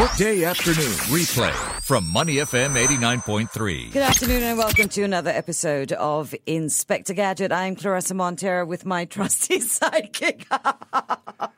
[0.00, 3.92] Workday afternoon replay from Money FM 89.3.
[3.92, 7.52] Good afternoon and welcome to another episode of Inspector Gadget.
[7.52, 10.46] I'm Claressa Monteiro with my trusty sidekick.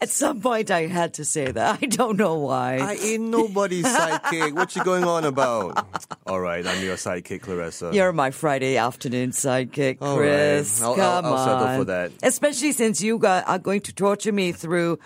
[0.00, 1.78] At some point, I had to say that.
[1.80, 2.78] I don't know why.
[2.78, 4.52] I ain't nobody's sidekick.
[4.54, 5.86] What you going on about?
[6.26, 7.92] All right, I'm your sidekick, Claressa.
[7.94, 10.80] You're my Friday afternoon sidekick, All Chris.
[10.80, 10.86] right.
[10.88, 11.78] I'll- Come I'll- I'll settle on.
[11.78, 12.12] for that.
[12.24, 14.98] Especially since you got, are going to torture me through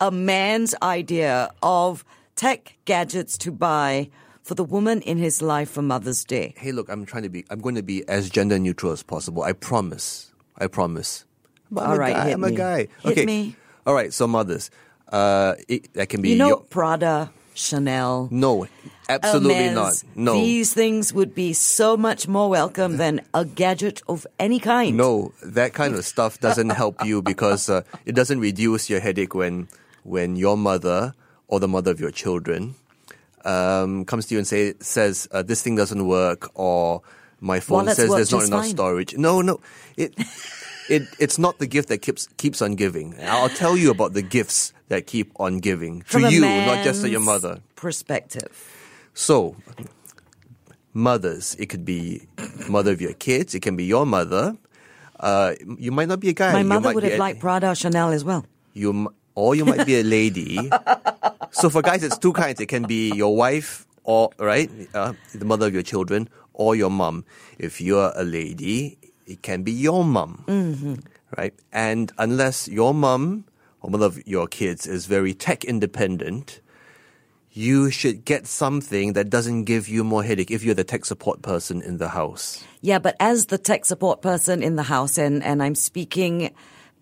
[0.00, 2.04] a man's idea of
[2.36, 4.10] tech gadgets to buy
[4.42, 6.54] for the woman in his life for Mother's Day.
[6.56, 7.44] Hey, look, I'm trying to be.
[7.50, 9.42] I'm going to be as gender neutral as possible.
[9.42, 10.32] I promise.
[10.58, 11.24] I promise.
[11.70, 12.30] But I'm All a right, guy.
[12.30, 12.48] I'm me.
[12.48, 12.78] a guy.
[13.00, 13.26] Hit okay.
[13.26, 13.56] me.
[13.86, 14.12] All right.
[14.12, 14.70] So mothers,
[15.08, 16.30] uh, it, that can be.
[16.30, 18.66] You know, your, Prada, Chanel, no,
[19.08, 20.02] absolutely not.
[20.14, 20.34] No.
[20.34, 24.96] These things would be so much more welcome than a gadget of any kind.
[24.96, 29.34] No, that kind of stuff doesn't help you because uh, it doesn't reduce your headache
[29.34, 29.68] when
[30.02, 31.14] when your mother
[31.48, 32.74] or the mother of your children
[33.44, 37.02] um, comes to you and say says uh, this thing doesn't work or
[37.40, 38.70] my phone says there's not enough fine.
[38.70, 39.16] storage.
[39.16, 39.60] No, no,
[39.96, 40.14] it.
[40.88, 43.14] It, it's not the gift that keeps keeps on giving.
[43.22, 46.84] I'll tell you about the gifts that keep on giving to From a you, not
[46.84, 47.60] just to your mother.
[47.74, 48.52] Perspective.
[49.14, 49.56] So,
[50.92, 52.26] mothers, it could be
[52.68, 54.56] mother of your kids, it can be your mother.
[55.18, 56.52] Uh, you might not be a guy.
[56.52, 58.44] My mother would have a- liked Prada, Chanel as well.
[58.74, 60.70] you, or you might be a lady.
[61.50, 62.60] so for guys, it's two kinds.
[62.60, 66.90] It can be your wife, or right, uh, the mother of your children, or your
[66.90, 67.24] mom.
[67.58, 70.94] If you're a lady, it can be your mom, Mm-hmm.
[71.36, 71.54] right?
[71.72, 73.44] And unless your mom
[73.80, 76.60] or one of your kids is very tech independent,
[77.52, 81.40] you should get something that doesn't give you more headache if you're the tech support
[81.42, 82.64] person in the house.
[82.80, 86.50] Yeah, but as the tech support person in the house, and, and I'm speaking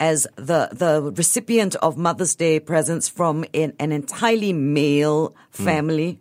[0.01, 6.19] as the the recipient of Mother's Day presents from an, an entirely male family.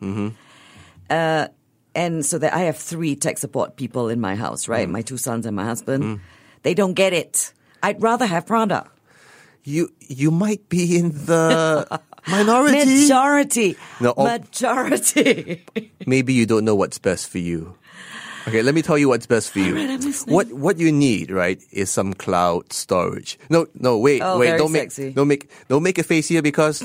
[1.10, 1.48] Uh,
[1.96, 4.88] and so that I have three tech support people in my house, right?
[4.88, 4.92] Mm.
[4.92, 6.04] My two sons and my husband.
[6.04, 6.20] Mm.
[6.64, 7.54] They don't get it.
[7.84, 8.90] I'd rather have Prada.
[9.64, 13.02] You you might be in the minority.
[13.02, 13.78] Majority.
[14.00, 14.24] No, oh.
[14.24, 15.66] Majority.
[16.06, 17.76] maybe you don't know what's best for you.
[18.48, 19.76] Okay, let me tell you what's best for you.
[19.76, 23.38] right, what what you need, right, is some cloud storage.
[23.50, 25.06] No, no, wait, Oh, wait, don't sexy.
[25.06, 26.82] make don't make don't make a face here because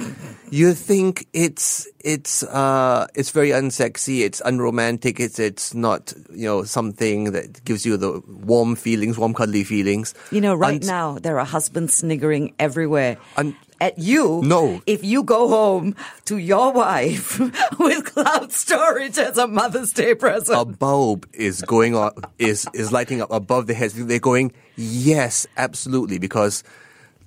[0.50, 6.62] you think it's it's uh it's very unsexy, it's unromantic, it's it's not you know
[6.64, 10.14] something that gives you the warm feelings, warm cuddly feelings.
[10.30, 13.16] You know, right now there are husbands sniggering everywhere.
[13.36, 14.81] Un- at you, No.
[14.87, 15.94] If you go home
[16.26, 17.38] to your wife
[17.78, 22.92] with cloud storage as a Mother's Day present, a bulb is going on is is
[22.92, 23.94] lighting up above their heads.
[23.94, 26.65] They're going, yes, absolutely, because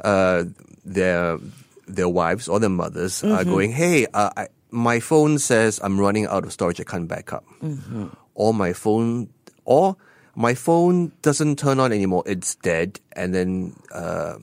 [0.03, 0.45] uh,
[0.85, 1.37] their
[1.87, 6.25] their wives or their mothers are going, hey, uh, I, my phone says I'm running
[6.27, 6.79] out of storage.
[6.79, 7.45] I can't back up,
[8.35, 9.29] or my phone,
[9.65, 9.97] or
[10.35, 12.23] my phone doesn't turn on anymore.
[12.25, 14.35] It's dead, and then uh,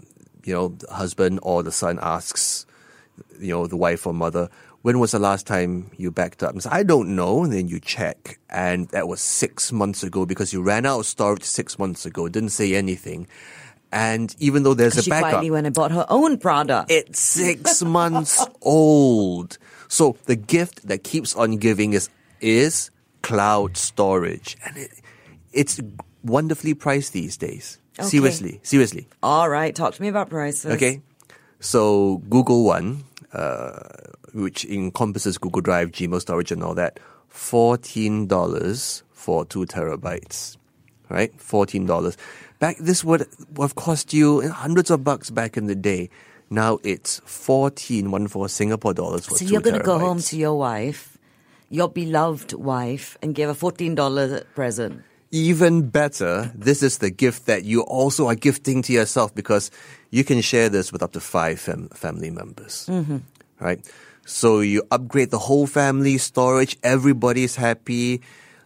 [0.47, 2.67] you know, the husband or the son asks
[3.39, 4.49] you know, the wife or mother,
[4.83, 6.53] when was the last time you backed up?
[6.53, 7.45] And I don't know.
[7.45, 8.39] And then you check.
[8.49, 12.29] And that was six months ago because you ran out of storage six months ago,
[12.29, 13.27] didn't say anything.
[13.93, 16.85] And even though there's a she backup, quietly went and bought her own Prada.
[16.89, 19.59] it's six months old.
[19.89, 22.09] So the gift that keeps on giving is,
[22.41, 22.91] is
[23.23, 24.57] cloud storage.
[24.65, 24.91] And it,
[25.53, 25.81] it's
[26.23, 27.79] wonderfully priced these days.
[27.99, 28.09] Okay.
[28.09, 29.09] Seriously, seriously.
[29.23, 30.73] All right, talk to me about prices.
[30.75, 31.01] Okay.
[31.61, 33.79] So Google One, uh,
[34.35, 40.57] which encompasses Google Drive, Gmail storage, and all that, fourteen dollars for two terabytes.
[41.09, 42.19] Right, fourteen dollars.
[42.59, 43.27] Back this would
[43.59, 46.11] have cost you hundreds of bucks back in the day.
[46.51, 50.37] Now it's fourteen one four Singapore dollars for So you're going to go home to
[50.37, 51.17] your wife,
[51.71, 55.03] your beloved wife, and give a fourteen dollar present.
[55.37, 59.71] Even better, this is the gift that you also are gifting to yourself because
[60.09, 62.89] you can share this with up to five fam- family members.
[63.61, 63.85] Right?
[64.25, 68.23] So you upgrade the whole family storage, everybody's happy.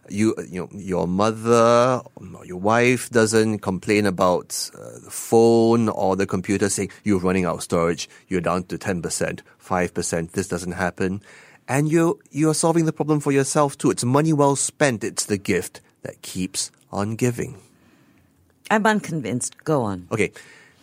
[0.07, 6.15] You, you know, your mother, or your wife doesn't complain about uh, the phone or
[6.15, 10.71] the computer saying you're running out of storage, you're down to 10%, 5%, this doesn't
[10.71, 11.21] happen.
[11.67, 13.91] And you you're solving the problem for yourself too.
[13.91, 15.03] It's money well spent.
[15.03, 17.57] It's the gift that keeps on giving.
[18.69, 19.63] I'm unconvinced.
[19.63, 20.07] Go on.
[20.11, 20.31] Okay.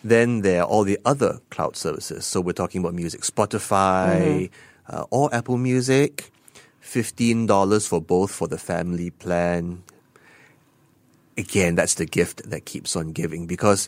[0.03, 2.25] Then there are all the other cloud services.
[2.25, 4.49] So we're talking about music, Spotify
[4.87, 6.31] uh, or Apple Music.
[6.83, 9.83] $15 for both for the family plan.
[11.37, 13.87] Again, that's the gift that keeps on giving because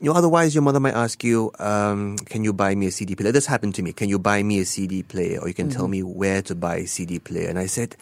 [0.00, 3.16] you know, otherwise your mother might ask you, um, "Can you buy me a CD
[3.16, 3.92] player?" This happened to me.
[3.92, 6.76] Can you buy me a CD player, or you can tell me where to buy
[6.76, 7.48] a CD player?
[7.48, 7.96] And I said,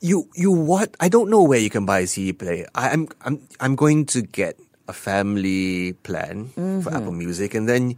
[0.00, 0.96] "You, you what?
[1.00, 2.66] I don't know where you can buy a CD player.
[2.74, 4.58] I, I'm, I'm, I'm going to get
[4.88, 6.50] a family plan
[6.82, 7.96] for Apple Music, and then."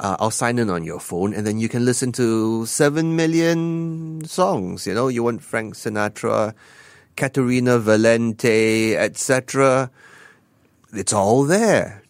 [0.00, 4.24] Uh, I'll sign in on your phone, and then you can listen to seven million
[4.24, 4.84] songs.
[4.84, 6.54] You know, you want Frank Sinatra,
[7.14, 9.90] Caterina Valente, etc.
[10.92, 12.02] It's all there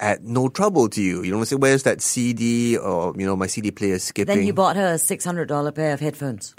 [0.00, 1.22] at no trouble to you.
[1.22, 4.34] You don't say, "Where's that CD?" or you know, my CD player is skipping.
[4.34, 6.56] Then you bought her a six hundred dollar pair of headphones.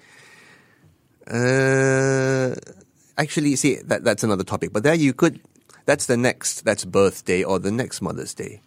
[1.31, 2.55] Uh,
[3.17, 4.73] actually, see that that's another topic.
[4.73, 5.39] But there you could.
[5.85, 6.65] That's the next.
[6.65, 8.61] That's birthday or the next Mother's Day.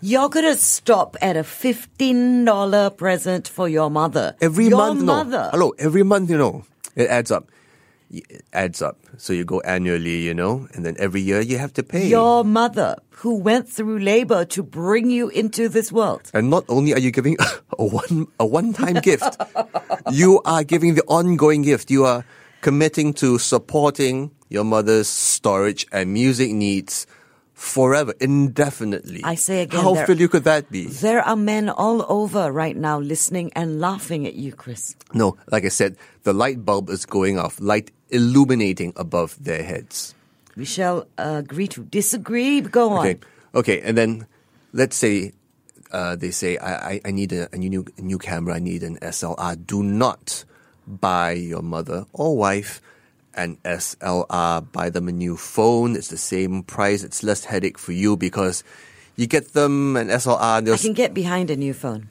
[0.00, 4.34] You're gonna stop at a fifteen dollar present for your mother.
[4.40, 5.30] Every your month, mother.
[5.30, 5.50] no.
[5.50, 6.64] Hello, every month, you know,
[6.96, 7.48] it adds up.
[8.52, 8.98] Adds up.
[9.16, 12.08] So you go annually, you know, and then every year you have to pay.
[12.08, 16.30] Your mother, who went through labor to bring you into this world.
[16.34, 17.36] And not only are you giving
[17.78, 19.36] a one a one time gift,
[20.12, 21.90] you are giving the ongoing gift.
[21.90, 22.24] You are
[22.60, 27.06] committing to supporting your mother's storage and music needs
[27.54, 29.20] forever, indefinitely.
[29.24, 30.86] I say again, how there- filial could that be?
[30.86, 34.96] There are men all over right now listening and laughing at you, Chris.
[35.14, 40.14] No, like I said, the light bulb is going off, light illuminating above their heads.
[40.56, 42.60] We shall uh, agree to disagree.
[42.60, 43.06] Go on.
[43.06, 43.18] Okay,
[43.54, 44.26] okay, and then
[44.72, 45.32] let's say
[45.92, 48.56] uh, they say I, I, I need a, a new a new camera.
[48.56, 49.56] I need an SLR.
[49.66, 50.44] Do not
[50.86, 52.82] buy your mother or wife
[53.34, 54.72] an SLR.
[54.72, 55.96] Buy them a new phone.
[55.96, 57.02] It's the same price.
[57.02, 58.64] It's less headache for you because
[59.16, 60.58] you get them an SLR.
[60.58, 62.08] And I can get behind a new phone.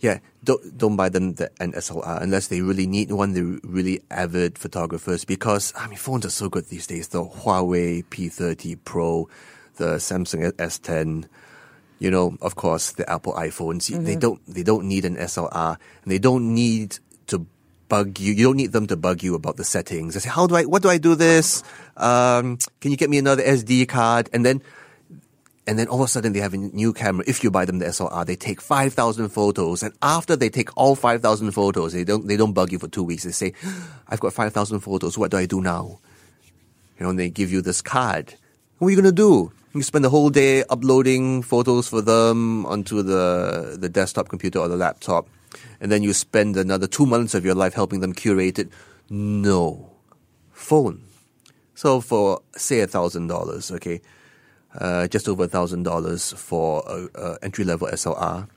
[0.00, 3.32] yeah, don't don't buy them the, an SLR unless they really need one.
[3.34, 7.08] They're really avid photographers because I mean phones are so good these days.
[7.08, 9.28] The Huawei P30 Pro,
[9.76, 11.26] the Samsung S10,
[11.98, 13.90] you know, of course the Apple iPhones.
[13.90, 14.04] Mm-hmm.
[14.04, 17.44] They don't they don't need an SLR and they don't need to
[17.88, 18.32] bug you.
[18.32, 20.14] You don't need them to bug you about the settings.
[20.14, 20.64] They say, how do I?
[20.64, 21.62] What do I do this?
[21.96, 24.28] Um, can you get me another SD card?
[24.32, 24.62] And then
[25.68, 27.22] and then all of a sudden they have a new camera.
[27.26, 30.74] If you buy them the SLR, they take five thousand photos, and after they take
[30.78, 33.24] all five thousand photos, they don't they don't bug you for two weeks.
[33.24, 33.52] They say,
[34.08, 35.18] "I've got five thousand photos.
[35.18, 35.98] What do I do now?"
[36.98, 38.34] You know, and they give you this card.
[38.78, 39.52] What are you gonna do?
[39.74, 44.68] You spend the whole day uploading photos for them onto the the desktop computer or
[44.68, 45.28] the laptop,
[45.80, 48.68] and then you spend another two months of your life helping them curate it.
[49.10, 49.90] No,
[50.52, 51.04] phone.
[51.74, 54.00] So for say a thousand dollars, okay,
[54.78, 58.48] uh, just over a thousand dollars for a, a entry level SLR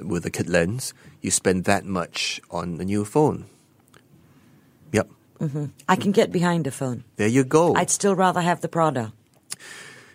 [0.00, 3.46] with a kit lens, you spend that much on a new phone.
[4.92, 5.08] Yep,
[5.88, 7.04] I can get behind a phone.
[7.16, 7.74] there you go.
[7.74, 9.12] I'd still rather have the Prada.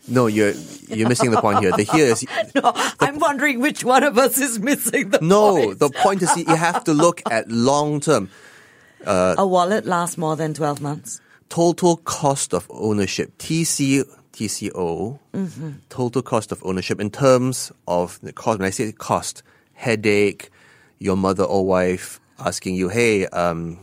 [0.07, 0.54] No, you're
[0.88, 1.71] you're missing the point here.
[1.71, 2.25] The here is
[2.56, 5.57] No, I'm wondering which one of us is missing the no.
[5.65, 5.80] point.
[5.80, 8.30] The point is you have to look at long term.
[9.06, 11.21] a wallet lasts more than 12 months.
[11.50, 15.71] total cost of ownership TC TCO Mm-hmm.
[15.89, 19.44] total cost of ownership in terms of the cost when I say cost
[19.74, 20.50] headache
[21.00, 23.77] your mother or wife asking you hey um,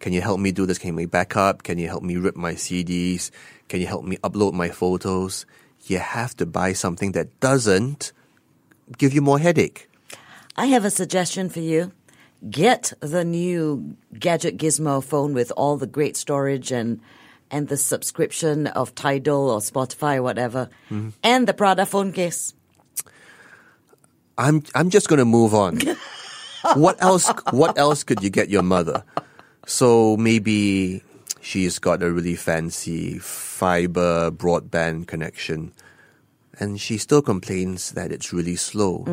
[0.00, 2.36] can you help me do this can you back up can you help me rip
[2.36, 3.30] my CDs
[3.68, 5.46] can you help me upload my photos
[5.86, 8.12] you have to buy something that doesn't
[8.98, 9.88] give you more headache
[10.56, 11.90] I have a suggestion for you.
[12.48, 17.00] Get the new Gadget Gizmo phone with all the great storage and
[17.50, 21.08] and the subscription of Tidal or Spotify or whatever, Mm-hmm.
[21.24, 22.54] and the Prada phone case.
[24.38, 25.80] I'm I'm just going to move on.
[26.74, 27.30] what else?
[27.50, 29.04] What else could you get your mother?
[29.66, 31.02] So maybe
[31.44, 35.72] she's got a really fancy fiber broadband connection,
[36.58, 39.04] and she still complains that it's really slow.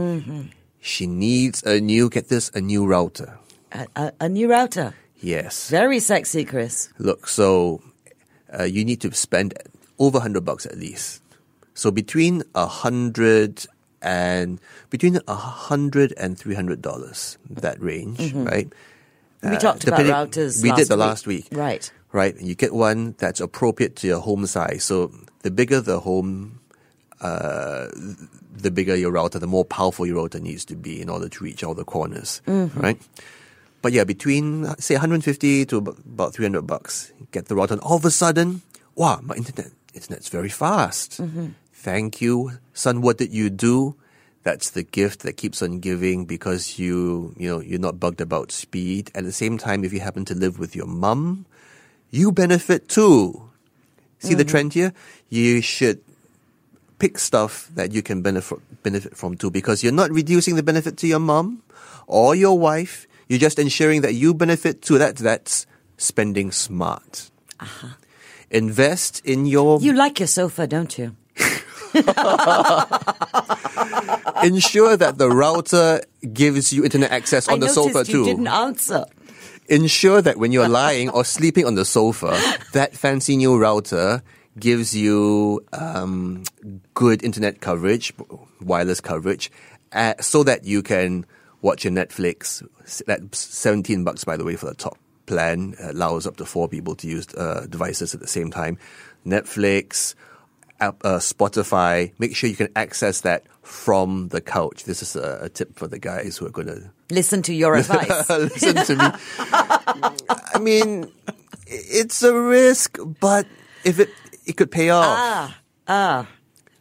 [0.79, 3.37] She needs a new get this a new router.
[3.71, 4.93] A, a, a new router.
[5.19, 5.69] Yes.
[5.69, 6.89] Very sexy, Chris.
[6.97, 7.81] Look, so
[8.57, 9.53] uh, you need to spend
[9.99, 11.21] over hundred bucks at least.
[11.75, 13.65] So between a hundred
[14.01, 14.59] and
[14.89, 18.67] between a hundred and three hundred dollars, that range, right?
[19.43, 21.05] We Uh, talked about depending- routers We did the week.
[21.05, 21.91] last week, Right.
[22.13, 24.83] Right, you get one that's appropriate to your home size.
[24.83, 25.11] So
[25.43, 26.59] the bigger the home,
[27.21, 27.87] uh,
[28.51, 31.43] the bigger your router, the more powerful your router needs to be in order to
[31.43, 32.41] reach all the corners,
[32.75, 32.99] right?
[33.81, 38.05] But yeah, between say 150 to about 300 bucks, get the router, and all of
[38.05, 38.61] a sudden,
[38.95, 41.19] wow, my internet internet's very fast.
[41.73, 43.01] Thank you, son.
[43.01, 43.95] What did you do?
[44.43, 48.51] That's the gift that keeps on giving because you, you know, you're not bugged about
[48.51, 49.11] speed.
[49.15, 51.45] At the same time, if you happen to live with your mum,
[52.11, 53.49] you benefit too.
[54.19, 54.93] See the trend here?
[55.29, 55.99] You should
[56.99, 60.97] pick stuff that you can benefit benefit from too, because you're not reducing the benefit
[60.97, 61.63] to your mom
[62.05, 63.07] or your wife.
[63.27, 64.99] You're just ensuring that you benefit too.
[64.99, 65.65] That that's
[65.97, 67.31] spending smart.
[67.59, 67.95] Uh-huh.
[68.51, 71.15] Invest in your You like your sofa, don't you?
[74.43, 76.01] ensure that the router
[76.33, 78.25] gives you internet access on I the sofa you too.
[78.25, 79.05] didn't answer.
[79.71, 82.37] Ensure that when you're lying or sleeping on the sofa,
[82.73, 84.21] that fancy new router
[84.59, 86.43] gives you um,
[86.93, 88.13] good internet coverage,
[88.59, 89.49] wireless coverage,
[89.93, 91.25] uh, so that you can
[91.61, 92.67] watch your Netflix.
[93.07, 95.75] That's 17 bucks, by the way, for the top plan.
[95.79, 98.77] Allows up to four people to use uh, devices at the same time.
[99.25, 100.15] Netflix,
[100.81, 102.11] uh, Spotify.
[102.19, 104.83] Make sure you can access that from the couch.
[104.83, 107.75] This is a, a tip for the guys who are going to Listen to your
[107.81, 108.29] advice.
[108.29, 109.09] listen to me.
[109.39, 111.11] I mean,
[111.67, 113.45] it's a risk, but
[113.83, 114.09] if it
[114.45, 115.05] it could pay off.
[115.87, 116.27] Ah,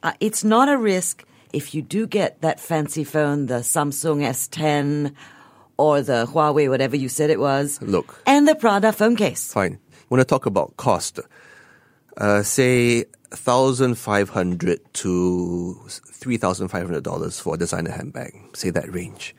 [0.02, 5.12] Uh, it's not a risk if you do get that fancy phone, the Samsung S10
[5.76, 7.80] or the Huawei, whatever you said it was.
[7.82, 8.22] Look.
[8.26, 9.52] And the Prada phone case.
[9.52, 9.78] Fine.
[10.08, 11.20] When I talk about cost,
[12.16, 18.34] uh, say thousand five hundred to three thousand five hundred dollars for a designer handbag.
[18.54, 19.34] Say that range.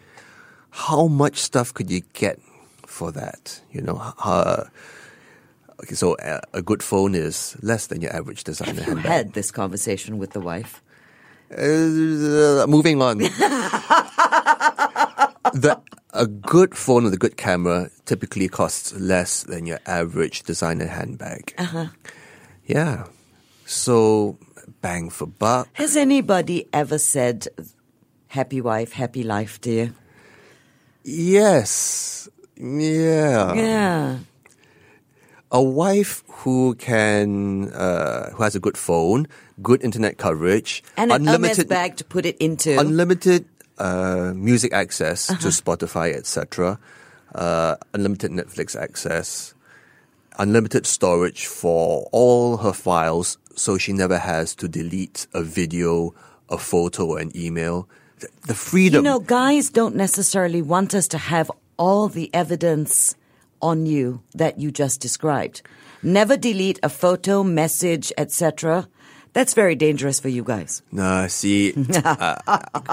[0.71, 2.39] How much stuff could you get
[2.85, 3.61] for that?
[3.71, 4.63] You know, uh,
[5.81, 9.05] okay, so a, a good phone is less than your average designer You handbag.
[9.05, 10.81] had this conversation with the wife.
[11.51, 13.17] Uh, moving on.
[15.53, 15.81] the,
[16.13, 21.53] a good phone with a good camera typically costs less than your average designer handbag.
[21.57, 21.87] Uh-huh.
[22.71, 23.05] Yeah.
[23.65, 24.37] So,
[24.81, 25.67] bang for buck.
[25.73, 27.47] Has anybody ever said,
[28.27, 29.93] happy wife, happy life dear?
[31.03, 32.29] Yes.
[32.55, 33.53] Yeah.
[33.53, 34.17] Yeah.
[35.51, 39.27] A wife who can, uh, who has a good phone,
[39.61, 42.79] good internet coverage, And an unlimited bag to put it into.
[42.79, 43.45] unlimited
[43.77, 46.79] uh, music access to Spotify, etc.,
[47.35, 49.53] uh, unlimited Netflix access,
[50.39, 56.13] unlimited storage for all her files, so she never has to delete a video,
[56.49, 57.87] a photo, or an email.
[58.47, 59.03] The, freedom.
[59.05, 63.15] You know, guys don't necessarily want us to have all the evidence
[63.61, 65.61] on you that you just described.
[66.03, 68.87] Never delete a photo, message, etc.
[69.33, 70.81] That's very dangerous for you guys.
[70.91, 71.73] Nah, see,
[72.03, 72.35] uh,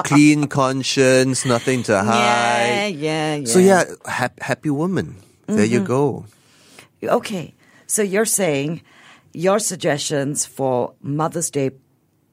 [0.04, 2.94] clean conscience, nothing to hide.
[2.96, 3.44] yeah, yeah.
[3.44, 5.16] So yeah, hap- happy woman.
[5.46, 5.86] There you Mm-hmm.
[5.86, 6.24] go.
[7.02, 7.54] Okay.
[7.86, 8.82] So you're saying
[9.32, 11.70] your suggestions for Mother's Day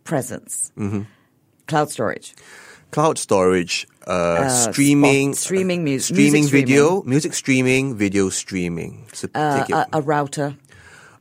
[0.04, 0.72] presents.
[0.78, 1.02] Mm-hmm.
[1.68, 2.36] Cloud storage.
[2.92, 4.12] cloud storage, uh,
[4.46, 9.08] Uh, streaming, spot- streaming mu- streaming music video, music streaming, video streaming.
[9.14, 10.56] So Uh, take it, a, a router.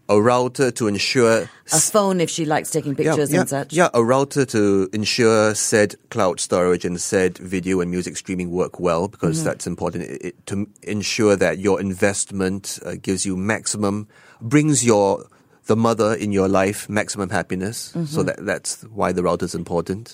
[0.09, 1.49] A router to ensure.
[1.73, 3.73] A phone if she likes taking pictures yeah, and such.
[3.73, 8.79] yeah, a router to ensure said cloud storage and said video and music streaming work
[8.79, 9.45] well because Mm-hmm.
[9.47, 14.07] that's important it, it- to ensure that your investment uh, gives you maximum,
[14.41, 15.27] brings your
[15.67, 17.79] the mother in your life maximum happiness.
[17.79, 18.23] So Mm-hmm.
[18.27, 20.13] that that's why the router is important.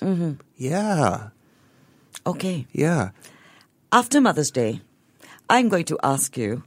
[0.56, 1.30] Yeah,
[2.26, 2.66] Okay.
[2.72, 3.10] yeah.
[3.90, 4.80] After Mother's Day,
[5.48, 6.62] I'm going to ask you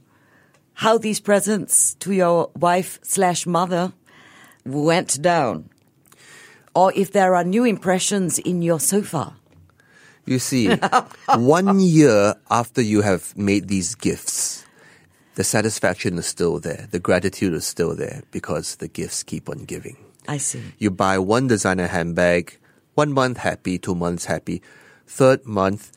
[0.74, 3.92] how these presents to your wife slash mother
[4.64, 5.70] went down.
[6.74, 9.36] Or if there are new impressions in your sofa.
[10.26, 10.74] You see,
[11.34, 14.64] one year after you have made these gifts,
[15.36, 16.88] the satisfaction is still there.
[16.90, 19.96] The gratitude is still there because the gifts keep on giving.
[20.26, 20.62] I see.
[20.78, 22.58] You buy one designer handbag,
[22.94, 24.62] one month happy, two months happy,
[25.06, 25.92] third month,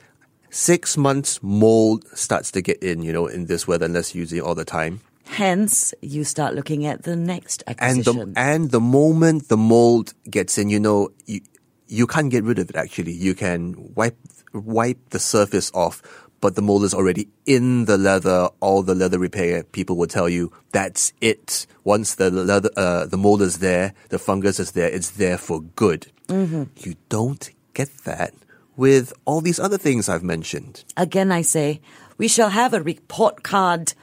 [0.50, 4.56] six months mold starts to get in, you know, in this weather unless it all
[4.56, 5.02] the time.
[5.26, 8.34] Hence, you start looking at the next And acquisition.
[8.34, 11.42] the, and the moment the mold gets in, you know, you,
[11.88, 13.12] you can't get rid of it actually.
[13.12, 14.18] You can wipe,
[14.54, 16.02] wipe the surface off,
[16.40, 18.48] but the mold is already in the leather.
[18.62, 21.68] All the leather repair people will tell you that's it.
[21.84, 25.62] Once the leather, uh, the mold is there, the fungus is there, it's there for
[25.62, 26.08] good.
[26.30, 28.34] You don't get that
[28.78, 30.84] with all these other things I've mentioned.
[30.96, 31.82] Again, I say,
[32.18, 33.94] we shall have a report card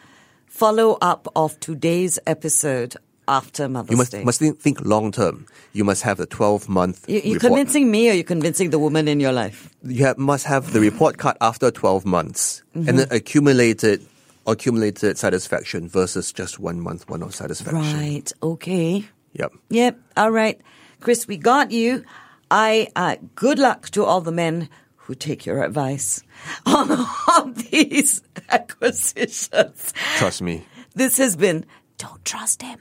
[0.46, 4.22] follow up of today's episode after Mother's You must, Day.
[4.24, 5.46] must think, think long term.
[5.72, 7.52] You must have the 12 month you, you're report.
[7.52, 9.70] convincing me or you're convincing the woman in your life?
[9.82, 12.88] you have, must have the report card after 12 months Mm-hmm.
[12.88, 14.04] and then accumulated
[14.48, 17.80] accumulated satisfaction versus just one month one of satisfaction.
[17.80, 18.32] Right.
[18.42, 19.04] Okay.
[19.32, 19.52] Yep.
[19.70, 19.98] Yep.
[20.18, 20.60] All right.
[21.00, 22.04] Chris, we got you.
[22.50, 26.22] I, uh, good luck to all the men who take your advice
[26.66, 29.92] on, on these acquisitions.
[30.16, 30.66] Trust me.
[30.94, 31.64] This has been,
[31.98, 32.80] don't trust him.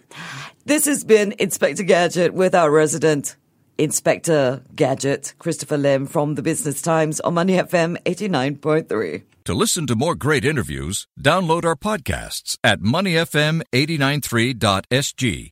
[0.65, 3.36] This has been Inspector Gadget with our resident
[3.77, 9.24] Inspector Gadget, Christopher Lim from the Business Times on Money FM 89.3.
[9.46, 15.51] To listen to more great interviews, download our podcasts at moneyfm893.sg